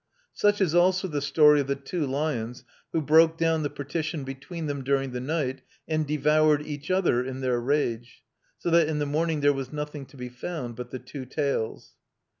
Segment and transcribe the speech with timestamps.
[0.33, 4.65] Such is also the story of the two lions who broke down the partition between
[4.65, 8.23] them during the night and devoured each other in their rage,
[8.57, 11.91] so that in the morning there was nothing to be found but the two tails.